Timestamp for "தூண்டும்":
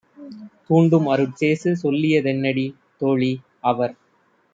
0.67-1.07